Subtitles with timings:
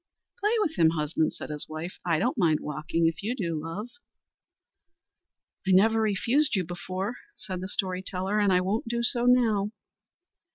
[0.39, 1.99] "Play with him, husband," said his wife.
[2.03, 3.87] "I don't mind walking, if you do, love."
[5.67, 9.69] "I never refused you before," said the story teller, "and I won't do so now."